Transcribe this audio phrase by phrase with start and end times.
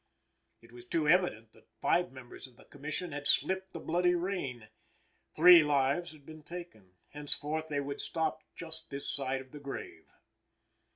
[0.63, 4.67] It was too evident that five members of the Commission had slipped the bloody rein.
[5.35, 6.95] Three lives had they taken.
[7.09, 10.07] Henceforth they would stop just this side the grave.